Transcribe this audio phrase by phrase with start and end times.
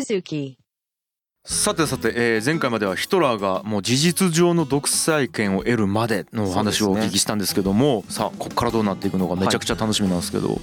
[0.00, 0.56] Suzuki.
[1.48, 10.58] さてさて、えー前回まではヒトラーがもう事実上の独裁権を得るまでのお話をお聞きしたんですけども、さあここからどうなっていくのかめちゃくちゃ楽しみなんですけど、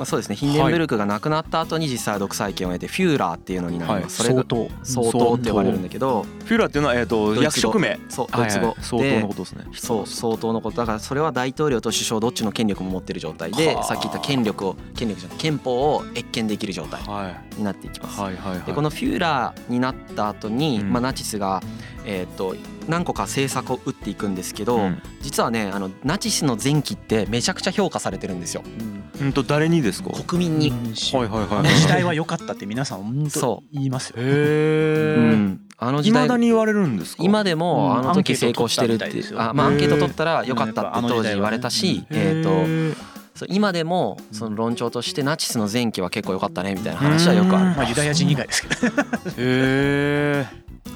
[0.00, 0.36] まあ、そうですね。
[0.36, 6.22] ヒンデンブルクが亡くなった後に実際は独裁権を得てフューラーっていうのになります、それが相当相当って呼ばれるんだけど。
[6.22, 8.00] フューラーっていうのは、えー、と役職名。
[8.08, 9.64] そうドイツ語、のことですね。
[9.74, 10.78] そう相当のこと。
[10.78, 13.84] だからそれは大統領と首相どっちの権力も持ってる状態ではあ。
[13.84, 17.56] さっき言った権力を権力じゃない憲法を越権できる状態はい。
[17.58, 18.18] になっていきます。
[18.18, 18.60] はいはいはい。
[18.62, 20.92] でこのフューラーになった後に、うん。
[20.94, 21.62] まあ、ナチスが、
[22.06, 22.56] えー、と
[22.88, 25.02] 何個か政策を打っていくんですけど、うん。
[25.20, 28.62] 実はねあのナチスの前期ってめちゃくちゃ評価されてるんですよ。
[28.64, 28.99] うん
[29.32, 30.10] と誰にですか？
[30.24, 30.70] 国民に。
[30.70, 30.76] は
[31.24, 31.74] いはいはい。
[31.76, 34.16] 時代は良かったって皆さん本そ当言いますよ。
[34.18, 37.22] へうえん、あの時代だに言われるんですか？
[37.22, 47.68] 今でもうんあの時成功してるってあ、まあ、アンケート取ったらへーよかったって当時言われたし、えー、と今でもその論調としてナチスの前期は結構良かったねみたいな話はよくある。
[47.68, 47.76] うん。
[47.76, 48.96] まあユダヤ人以外ですけど。
[49.38, 50.46] へ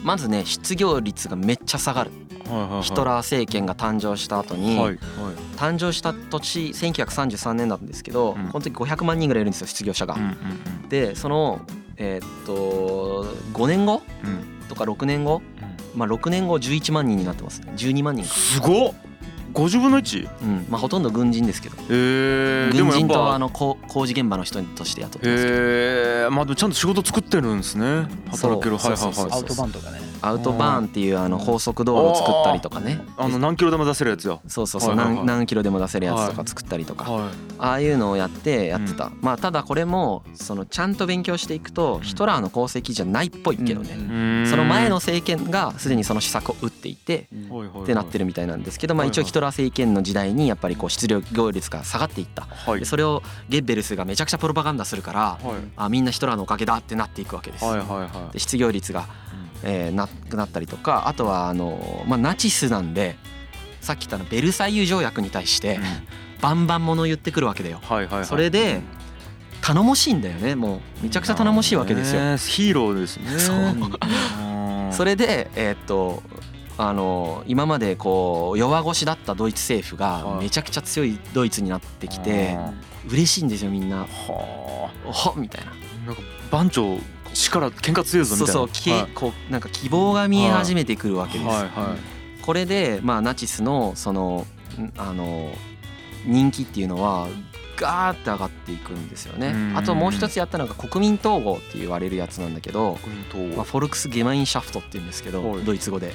[0.05, 2.11] まずね失業率がめっちゃ下がる。
[2.83, 4.79] ヒトラー政権が誕生した後に、
[5.57, 8.49] 誕生した年1933年なんですけど、うん。
[8.49, 10.17] この時500万人ぐらいいるんですよ失業者が。
[10.91, 11.63] でその
[11.97, 13.25] えーっと
[13.55, 14.03] 5年後
[14.69, 15.41] とか6年後
[15.95, 17.73] まあ6年後11万人になってますね。
[17.77, 18.95] 12万人か、すごっ
[19.55, 20.29] 50分の 1?
[20.43, 20.67] うん。
[20.69, 21.77] まあ、ほとんど軍人ですけど。
[21.77, 25.57] へえでもやっ軍人とあぱの工工事現場の人として雇ってますけど。
[25.57, 28.07] へえまあでもちゃんと仕事作ってるんですね。
[28.31, 28.77] 働ける。
[28.77, 29.33] はいはいはい。
[29.33, 30.14] アウトバンドがね。
[30.23, 33.01] アウトバーンっていうあの高速道路を作ったりとかね。
[33.17, 34.41] あの何キロでも出せるやつよ。
[34.47, 37.11] そうそうそう何何キロでも出せるやつとか作ったりとか。
[37.11, 39.11] はああいうのをやってやってた。
[39.21, 44.45] まあただこれもそのちゃんと勉強していくとヒトラーの功績じゃないっぽいけどね。
[44.45, 47.83] いその前の政権がすでにその施策を打っていてうん。
[47.83, 52.43] ってなってるみたいなんですけどまあ一応ヒトラー政権の時代にやっぱりこう失業率が下がっていった。
[52.43, 52.81] はい。
[52.81, 55.39] でそれをゲッベルスがめちゃくちゃプロパガンダするからはい。
[55.77, 57.65] あみんなヒトラーのおかげだってなっていくわけです。
[58.33, 59.07] で失業率が、
[59.63, 63.17] えーなくなったりとかあとはあの、まあ、ナチスなんで
[63.81, 65.79] さっき言ったのベルサイユ条約に対して
[66.41, 67.81] バンバンもの言ってくるわけだよ。
[67.83, 68.25] はいはいはい。
[68.25, 68.81] それで
[69.63, 70.55] 頼もしいんだよね。
[70.55, 72.21] もうめちゃくちゃ頼もしいわけですよ。
[72.21, 73.31] ねヒーローですね。
[73.39, 73.57] そう。
[73.57, 74.93] うん。
[74.93, 76.23] それでえーっと
[76.77, 80.45] あの今までこう弱腰だったドイツ政府がはい。
[80.45, 82.59] めちゃくちゃ強いドイツになってきて
[83.09, 83.99] 嬉しいんですよみんな。
[83.99, 85.73] はおほみたいな。
[85.73, 86.99] あなんか番長
[87.35, 88.53] 力喧嘩強いぞみたいな。
[88.53, 89.07] そうそう、きはい。
[89.15, 91.47] こうなんか希望が見え始めてくるわけです。
[91.47, 92.43] はいはい。
[92.43, 94.47] これでまあナチスのその
[94.79, 95.53] んあの
[96.27, 97.29] 人気っていうのは
[97.77, 99.49] ガーって上がっていくんですよね。
[99.49, 99.57] う。
[99.73, 99.77] ん。
[99.77, 102.99] あともう一つやったのが国民統合って言われるやつなんだけど、
[103.35, 105.65] 軍まあ、フォルクスゲマインシャフトって言うんですけどはい。
[105.65, 106.15] ドイツ語で、はい。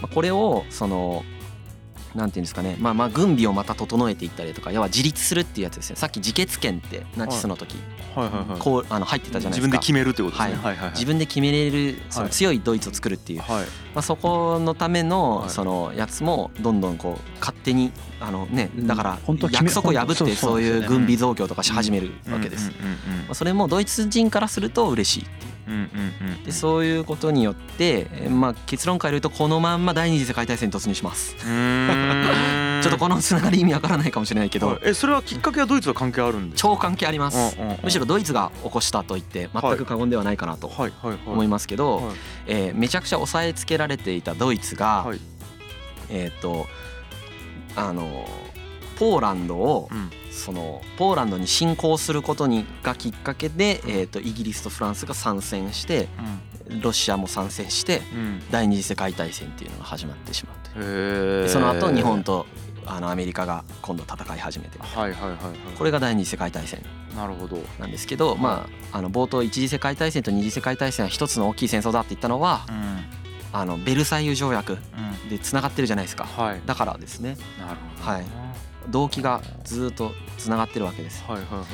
[0.00, 1.24] まあ、これをその
[2.14, 2.76] なんていうんですかね。
[2.78, 7.76] まあまあ軍備をまた整えていったりとか要は自立するっていうやつですねさっき自決権ってナチスの時、
[8.58, 9.68] こうあの入ってたじゃないですか。
[9.68, 10.54] 自分で決めるってことですね。
[10.54, 10.64] はい。
[10.64, 10.92] はいはいはい。
[10.92, 12.32] 自分で決めれるそのはい。
[12.32, 13.64] 強いドイツを作るっていう、はい。
[13.94, 15.50] まあ、そこのためはのい。
[15.50, 18.86] そのやつもどんどんこう勝手にあのねうん。
[18.86, 19.18] だから
[19.50, 22.70] 約束を破ってそういう軍備増強とかし始めるわけです。
[22.70, 22.94] うんうん
[23.24, 25.54] まあそれもドイツ人からすると嬉しいっていう。
[25.66, 26.44] うんうんうんうん。
[26.44, 31.34] でそういうことによってえーまあ結論から言うとこのまんま第二次世界大戦に突入します。
[32.84, 34.78] ちょっとこのつながり意味わからないかもしれないけどはい。
[34.84, 37.56] えそれはきっかけはドイツは関係あるんで超関係あります。
[37.82, 40.70] むしろドイツが起こしたと言って全く過言ではないかなと
[41.26, 42.16] 思いますけど、はい。
[42.46, 45.20] えーめちゃくちゃ押さえつけられていたドイツが、はい。
[46.10, 46.66] えっ、と
[47.76, 48.26] あの
[48.98, 50.10] ポーランドをうん。
[50.34, 56.08] そのポーランドに侵攻することにがきっかけで、えー、とイギリスとフランスが参戦して
[56.82, 58.42] ロシアも参戦してうん。
[58.50, 62.46] 第二次世界大戦っていうのが始まってしまうというへえでその後日本と
[62.86, 65.38] あのアメリカが今度戦い始めてはいはいはいはい。
[65.76, 66.82] これが第二次世界大戦。
[67.16, 67.58] なるほど。
[67.78, 73.04] なんですけど、まあ、あの冒頭一次世界大戦と二次世界大戦は一つの大きい戦争だって言ったのはうん。
[73.52, 75.28] あのベルサイユ条約うん。
[75.28, 76.24] でつながってるじゃないですか。
[76.24, 76.62] はい。
[76.66, 77.36] だからですね。
[77.58, 78.24] なるほどはい。
[78.90, 81.24] 動機がずっとつながってるわけです。
[81.26, 81.64] はいはいは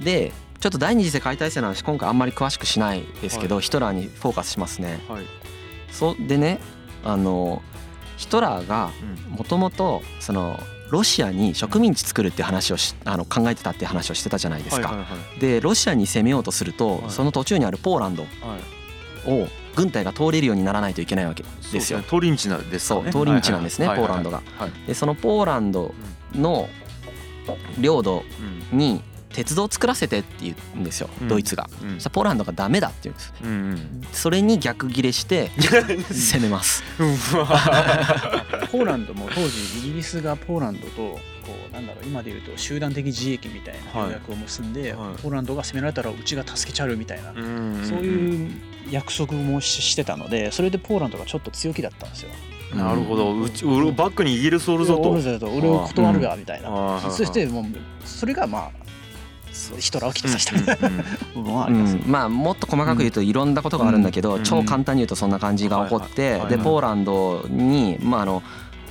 [0.00, 0.04] い。
[0.04, 5.00] でちょっと第二次世界大戦の話今回あんまり詳しくしないですけど、ヒトラーにフォーカスしますね。
[5.08, 5.24] はい。
[5.90, 6.60] そでね
[7.02, 7.62] あの
[8.20, 8.90] ヒトラーが
[9.28, 9.36] うん。
[9.38, 14.94] もともとそのロシアに植民地作るって話をしあの考えてたって話をしてたじゃないですか。
[15.40, 17.10] でロシアに攻めようとすると、はい。
[17.10, 19.30] その途中にあるポーランドはい。
[19.30, 22.00] を軍隊が通れるようにならないといけないわけですよ。
[22.02, 23.12] 通り道なんですかね。
[23.12, 24.42] 通り道なんですねポーランドが。
[24.58, 25.94] はいでそのポーランド
[26.34, 26.68] の
[27.78, 28.22] 領土
[28.72, 28.78] うん。
[28.78, 31.28] に鉄道を作らせてって言うんですようん。
[31.28, 31.68] ドイツが。
[31.82, 31.98] うん。
[32.10, 33.32] ポーランドがダメだって言うんです。
[33.42, 33.50] うん。
[33.50, 35.50] うんそれに逆ギレして
[36.10, 36.82] 攻めます。
[36.98, 37.16] うん
[38.70, 41.20] ポーランドも当時イギリスがポーランドとこ
[41.70, 45.22] うなんだろう今で言うと集団的自衛権みたいな条約を結んで、はい。
[45.22, 48.50] ポーランドが攻められたらうちが助けちゃうみたいな、うんそういう
[48.90, 52.30] 約束もししてたのでそれでポーランドがちょっと強気だったんですよ。
[52.74, 53.36] なるほど。
[53.40, 55.10] うち俺バックにイギリスおるぞと。
[55.10, 55.46] オルゼと。
[55.46, 57.64] 俺を断るがみたいな、あーそしてもう
[58.04, 58.70] それがまあ
[59.78, 60.74] ヒトラーを起訴させたみた。
[60.74, 61.04] いなうんうん。
[61.34, 61.96] 部分はあうります。
[61.96, 64.42] ん、まあもっと細かく言うといろんなことがあるんだけど、うん。
[64.42, 66.40] 超簡単に言うとそんな感じが起こって、はいはい。
[66.40, 68.42] はいでポーランドにまああの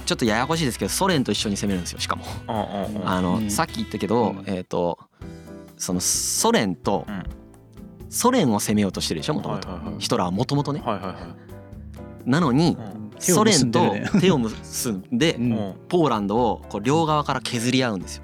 [0.06, 2.24] ちょっとややこしいですけどソ連と一緒に攻めるんですよしかも。
[2.48, 3.52] あの、うん。
[3.52, 4.44] さっき言ったけど、うん。
[4.48, 5.00] えっ、と
[5.78, 7.24] そのソ連とうん。
[8.10, 9.70] ソ連を攻めようとしてるでしょもともと
[10.00, 10.82] ヒトラーはもともとね。
[10.84, 12.30] はいはいはい。
[12.30, 12.76] なのに
[13.20, 15.52] ソ連と手を結んで うん。
[15.52, 18.24] うんポーランドをこう両側から削り合うんですよ。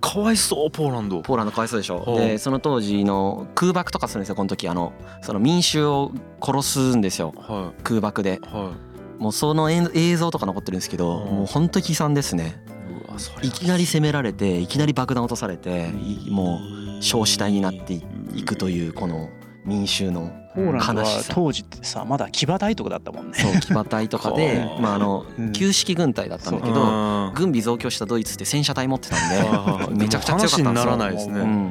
[0.00, 1.20] かわいそうポーランド。
[1.22, 2.04] ポーランドかわいそうでしょ。
[2.18, 4.92] でその当時の空爆とかするんですよこの時あの
[5.22, 7.34] その民衆を殺すんですよ。
[7.36, 8.40] は空爆で。
[8.42, 8.46] い。
[8.46, 8.72] は
[9.18, 11.36] もうその映映像とか残ってるんですけどうん。
[11.38, 12.62] もう本当に悲惨ですね。
[13.42, 15.90] いきなり攻められていきなり爆弾落とされて
[16.26, 16.30] い。
[16.30, 16.60] も
[17.00, 17.94] う焼死体になって
[18.34, 19.28] いくというこの
[19.64, 21.32] 民衆のポーランドは悲しさ。
[21.34, 23.38] 当時ってさまだ騎馬隊とかだったもんね。
[23.38, 25.52] そう騎馬隊とかではあまああのうん。
[25.52, 26.84] 旧式軍隊だったんだけうど
[27.30, 27.34] ん。
[27.34, 31.40] 軍備増強したドイツって戦車隊持ってたんで はいめちゃくちゃ強かったんですよならないですね。
[31.40, 31.70] うん。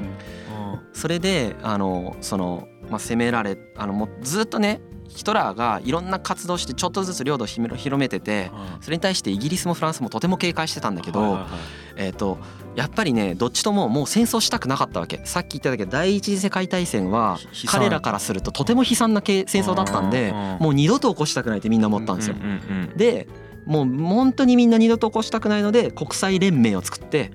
[0.93, 4.81] それであのその、まあ、攻められあのもうずっとね
[5.15, 8.51] ヒトラーがいろんな活動してちょっとずつ領土を広広めてて
[8.81, 11.39] それに対してイギリスもフランスもとても警戒してたんだけど、
[11.95, 12.39] えー、と
[12.75, 15.21] やっぱりねどっちとももう戦争したくなかったわけ。
[15.25, 17.37] さっき言ったけど第一次世界大戦は
[17.67, 22.35] 彼らからするととても悲惨なけ戦争だったんでもう二度と起こしたくないってみんな思ったんですよ。
[22.95, 23.27] で
[23.65, 27.31] もう本当にみんな二度と起こしたくないので国際連盟を作って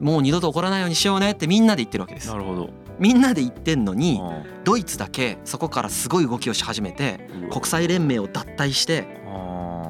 [0.00, 2.28] もう二度と起こらないようにしようねってみんなで言ってるわけです。
[2.28, 2.36] な。
[2.36, 4.64] るほどみんなで言ってんのにうん。
[4.64, 9.06] ドイツだけそこからすごい動きをし始めて国際連盟を脱退して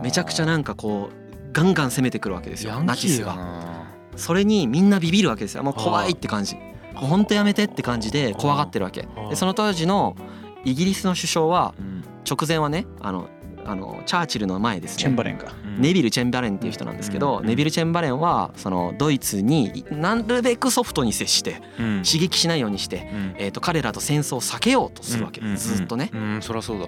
[0.03, 3.35] めちゃくちゃなんかこうガンガン攻めてくるわけですよナチスが。
[3.35, 5.63] なそれにみんなビビるわけですよ。
[5.63, 6.57] もう怖いって感じ。
[6.57, 9.07] もうほんとやめてって感じで怖がってるわけ。
[9.31, 10.17] でその当時の
[10.65, 12.05] イギリスの首相はうん。
[12.29, 13.29] 直前はねあの
[13.67, 15.03] あのチャーチルの前ですね。
[15.03, 15.53] チェンバレンか。
[15.65, 15.81] うん。
[15.81, 17.47] ネビル・チェンバレンっていう人なんですけど、うん。
[17.47, 22.03] ネビル・チェンバレンはそのドイツになるべくソフトに接してうん。
[22.03, 23.35] 刺激しないようにして、うん。
[23.39, 25.49] えー、と彼らと戦争を避けようとするわけ、うん。
[25.49, 26.11] うんずっとね。
[26.13, 26.43] うん。
[26.43, 26.87] そりゃそうだ。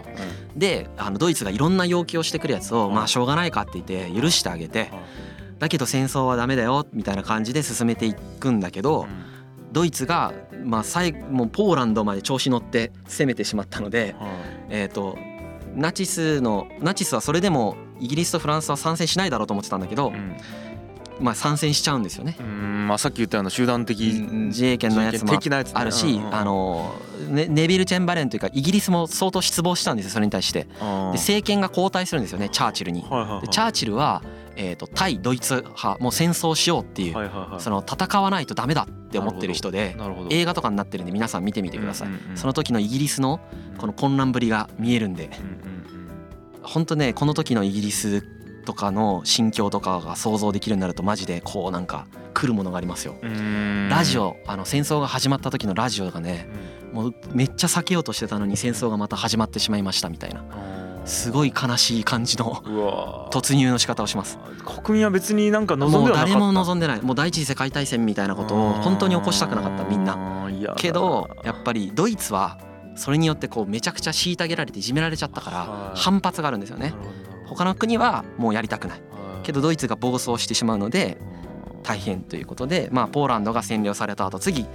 [0.57, 2.95] であのドイツがいろんな要求をしてくるやつを、うん。
[2.95, 4.91] まあしょうがないかって言って許してあげて
[5.59, 9.07] だけど戦争はダメだよみたいな感じで進めていくんだけど、
[9.73, 10.33] ドイツが、
[10.65, 14.15] まあ、最後もうポーランドまで調子乗って攻めてしまったので、
[14.71, 15.19] えー、と
[15.75, 20.37] ナチスのナチスはそれでもイギリスとフランスは参戦しないだろうと思ってたんだけど、うん
[21.21, 22.37] まあ、参戦しちゃうんですよね。
[22.39, 25.33] うんまあさっき言ったような集団的自衛権のやつも
[25.75, 26.95] あるし、あの
[27.29, 30.65] ねネビル・チェンバレンというかイギリスも相当失望したんですよそれに対して。
[30.65, 30.69] で
[31.15, 33.03] 政権が交代するんですよねチャーチルに。
[33.03, 34.23] チャーチルは、
[34.61, 37.15] えー、と対ドイツ派もう戦争しようっていう、
[37.59, 39.97] その戦わないとダメだって思ってる人で
[40.31, 42.09] 映画とかになってるんで皆さん見てみてください。
[42.35, 43.41] その時のイギリスの
[43.79, 45.31] この混乱ぶりが見えるんで。
[45.63, 45.79] うん
[46.69, 48.23] 本当ねこの時のイギリス
[48.65, 53.17] とかの心境とかが想像できるようになるとマジでこうなんか来るものがありますよ。
[53.89, 56.47] ラジオあの戦争が始まった時のラジオがね
[56.93, 60.45] もうめっちゃ避けようとしてたのに戦争がまた始まってしまいましたみたいな
[61.09, 62.63] すごい悲しい感じの
[63.31, 64.39] 突入の仕方をします。
[64.65, 66.35] 国民は別になんか望んもうではなかった。
[66.35, 67.03] 誰も望んでない。
[67.03, 70.17] もう第一次世界大戦みたいなことを本当に起こしたくなかったみんな。
[70.17, 72.59] なけどやっぱりドイツは
[72.95, 75.99] それによってこうめちゃくちゃ虐げられていじめられちゃったからはい。
[75.99, 76.95] 反発があるんですよね。
[77.47, 79.01] 他の国はもうやりたくない。
[79.43, 81.17] けどドイツが暴走してしまうので
[81.83, 84.67] 大変ということで、まあ、ポーランドが占領された後次、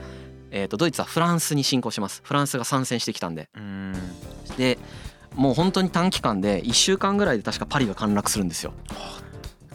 [0.50, 2.22] えー、とドイツはフランスに侵攻します。
[2.24, 3.50] フランスが参戦してきたんで。
[3.55, 3.93] うん。
[4.58, 4.79] で
[5.36, 8.74] もう本当に短期間で1週間ぐらいで確かパリが陥落するんですよ。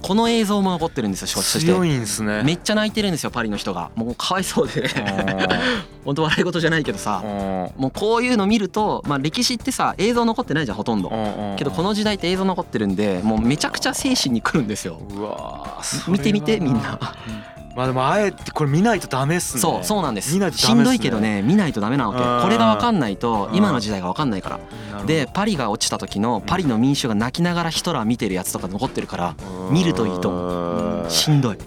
[0.03, 2.43] この映像も残ってるんですよそして強いんすね。
[2.45, 3.91] めっちゃ泣いてるんですよパリの人が。
[3.95, 4.88] もうかわいそうで。
[4.97, 5.61] あ
[6.05, 7.21] 本当笑い事じゃないけどさ。
[7.25, 11.09] ーもうこういうの見ると、まあ、歴史ってさ映像残ってないじゃんほとんど。
[11.09, 15.00] うんけどこの時代って映像残ってるんでもうめちゃくちゃ精神にくるんですよ。
[15.11, 16.99] うわー見てみてみんな。
[17.79, 19.61] まあでもあえてこれ見ないとダメっすね。
[19.61, 20.35] そうそうなんです。
[20.35, 22.21] 見ないとダしんどいけどね見ないとダメなわけ。
[22.21, 22.43] うん。
[22.43, 23.57] これが分かんないとうん。
[23.57, 24.57] 今の時代が分かんないから。
[24.57, 29.35] なるほどでパリが落ちた時のパリの民衆が泣きながらヒトラー見てるやつとか残ってるから
[29.71, 31.11] 見るといいと思う。
[31.11, 31.59] しんどい。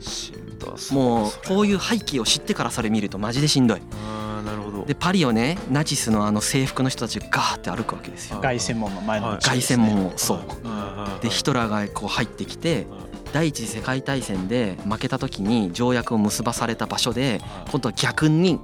[0.00, 3.82] しんどもうこういう背景を知ってからそれ見るとマジでしんどい。
[4.04, 4.84] あーなるほど。
[4.84, 8.40] でパリをねナチスのあの制服の人たちがガーって歩くわけですよ。
[8.40, 9.38] 凱旋門の前のはい。
[9.38, 10.38] 凱旋門をそう。
[10.38, 12.86] うでヒトラーがこう入ってきて
[13.32, 18.58] 第一次世界大戦で負けた時に条約を結ばされた場所で今度は逆に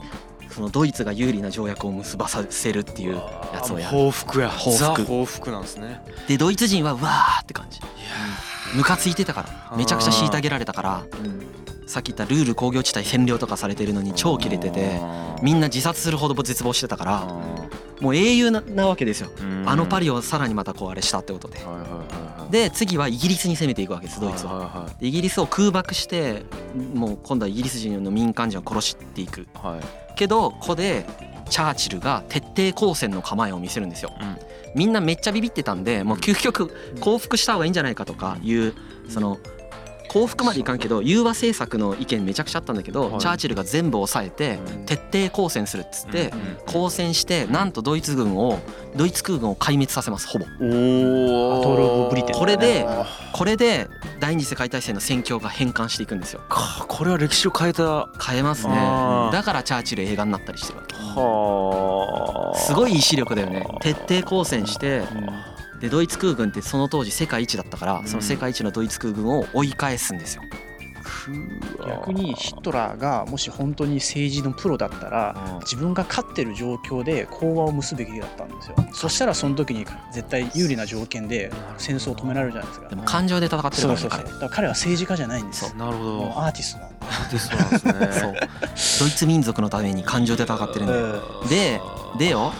[0.50, 3.16] そのドイツが有利な条約を結ばさせるっていう
[3.52, 3.96] やつをやる。
[3.96, 4.48] 報復や。
[4.48, 4.78] 報復。
[4.78, 6.00] ザ報復なんですね。
[6.28, 7.80] でドイツ人はうわーって感じ。
[8.74, 9.76] ムカついてたから。
[9.76, 11.04] めちゃくちゃ虐げられたから。
[11.86, 15.00] さっき言ったルール工業地帯占領とかされてるのに超キレてて
[15.40, 17.20] みんな自殺するほど絶望してたから
[18.00, 19.30] もう英雄ななわけですよ。
[19.64, 21.60] あのパリをさらにまたこうあれしたってことで
[22.50, 24.88] で次はイギリスに攻めていくわけですドイツは。
[25.00, 26.44] イギリスを空爆して
[26.94, 29.46] もう今度はイギリス人の民間人を殺していく。
[30.14, 31.06] けどここで
[31.48, 34.36] チャーチルが徹底抗戦の構えを見せるんですよ、うん。
[34.74, 38.74] みんなめっちゃビビってたんでもう究極降伏した方がいいんじゃないかとかいう
[39.08, 39.38] その
[40.08, 43.20] 降伏までいかんけど融和政策の意見めちゃくちゃあったんだけど、はい。
[43.20, 46.32] チャーチルが全部抑えて徹底抗戦するっつって
[46.66, 48.60] 抗戦してなんとドイツ軍を
[48.94, 50.44] ドイツ空軍を壊滅させますほぼ。
[50.60, 52.86] おブブリテンこれで
[53.32, 53.88] これで
[54.20, 56.40] 第二次世界大戦の戦況が変換していくんですよ。
[56.48, 57.86] かこれは歴史を変えた。
[57.86, 58.74] は変えますね。
[59.32, 60.94] だからチャーチル映画になったりしてるわけ。
[60.96, 63.66] あすごい意志力だよね。
[63.80, 65.02] 徹底抗戦して
[65.80, 70.42] でドイツ空軍ってその当時世界一だったからその世界一のドイツ空軍を追い返すんですよ。
[71.84, 78.76] 逆にヒトラーがもし本当に政治のプロだったら自分が勝ってる状況で講和を結ぶべきだったんですよ。
[78.92, 82.88] そしたらその時に絶対有利な条件で戦争を止められるじゃないですか。
[82.88, 84.40] でも感情で戦ってるそうからね彼そうそう。
[84.40, 86.96] だから彼は政治家じゃないんですなるほどアーティストなんで。
[87.00, 87.92] アーティストなんですね。
[88.20, 89.06] そう。
[89.06, 91.22] ドイツ民族のために感情で戦ってるんだよ。
[91.48, 91.80] で
[92.18, 92.52] でよ。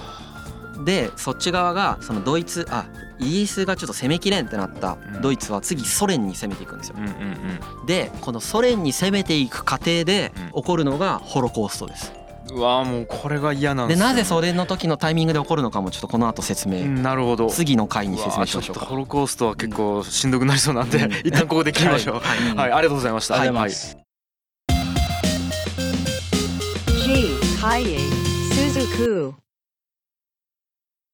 [0.85, 2.87] でそっち側がそのドイツあ
[3.19, 5.23] イギリスがちょっと攻めきれんってなったうん。
[5.23, 6.97] ドイツは次ソ連に攻めていくんですよ。
[6.99, 7.11] うんうん
[7.81, 7.87] うん。
[7.87, 10.63] でこのソ連に攻めていく過程でうん。
[10.63, 12.13] 起こるのがホロコーストです。
[12.49, 13.99] うわもうこれが嫌なんでよ。
[13.99, 17.49] ですなぜそれの時のタイミングで起こるのかもちょっとこの後説う明んなるほど。
[17.49, 18.77] 次の回に説明しましょう。
[18.77, 22.15] かちょっとホロコーストは結構しんどくなりそうなんでうん一旦ここで切りましょう。
[22.21, 22.57] はい。
[22.57, 23.41] はいありがとうございました。
[23.41, 23.71] ありがとうござはい。
[23.71, 23.97] います、
[27.05, 27.37] G.
[27.61, 27.99] Kaye
[28.53, 29.46] Suzuku.